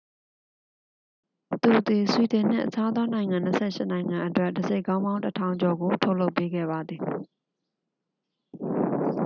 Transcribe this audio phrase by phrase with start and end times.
[1.61, 7.01] သူသည် ဆွီဒင်နှင့် အခြားသောနိုင်ငံ 28 နိုင်ငံအတွက် တံဆိပ်ခေါင်းပေါင်း 1,000 ကျော်ကို ထုတ်လုပ်ပေးခဲ့ပါသည်